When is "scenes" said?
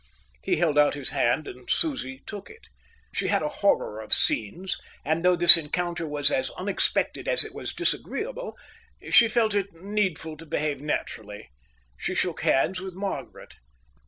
4.15-4.79